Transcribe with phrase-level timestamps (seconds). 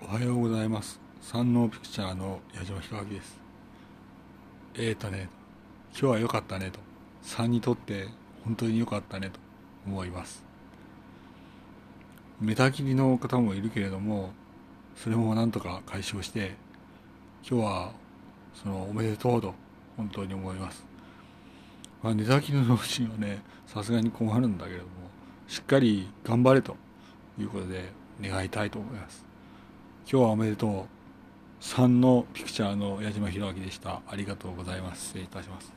[0.00, 1.00] おはようございます。
[1.20, 3.40] 山王ピクチャーの矢島弘明です。
[4.74, 5.28] えーとね
[5.90, 6.78] 今日は良かったねと。
[7.24, 8.06] 3にとって
[8.44, 9.40] 本当に良かったねと
[9.84, 10.44] 思います。
[12.40, 14.30] 寝たきりの方もいるけれども
[14.94, 16.54] それもなんとか解消して
[17.46, 17.92] 今日は
[18.54, 19.52] そのおめでとうと
[19.96, 20.86] 本当に思います、
[22.04, 24.90] まあ、寝たきりの老人はねさすがに困るんだけれども
[25.48, 26.76] しっかり頑張れと
[27.36, 27.90] いうことで
[28.22, 29.26] 願いたいと思います。
[30.10, 30.84] 今日はおめでとう。
[31.62, 34.00] 3のピクチャーの矢島弘明でした。
[34.08, 35.08] ありがとうございます。
[35.08, 35.70] 失礼いたします。